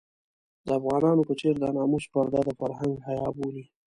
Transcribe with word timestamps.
د 0.65 0.67
افغانانو 0.79 1.21
په 1.29 1.33
څېر 1.39 1.55
د 1.59 1.63
ناموس 1.77 2.05
پرده 2.13 2.41
د 2.45 2.49
فرهنګ 2.59 2.93
حيا 3.07 3.27
بولي. 3.37 3.63